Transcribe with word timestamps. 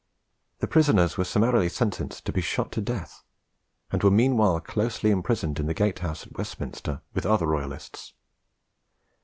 The 0.61 0.67
prisoners 0.67 1.15
were 1.15 1.23
summarily 1.23 1.69
sentenced 1.69 2.25
to 2.25 2.31
be 2.31 2.41
shot 2.41 2.71
to 2.71 2.81
death, 2.81 3.21
and 3.91 4.01
were 4.01 4.09
meanwhile 4.09 4.59
closely 4.59 5.11
imprisoned 5.11 5.59
in 5.59 5.67
the 5.67 5.75
Gatehouse 5.75 6.25
at 6.25 6.35
Westminster, 6.35 7.01
with 7.13 7.27
other 7.27 7.45
Royalists. 7.45 8.15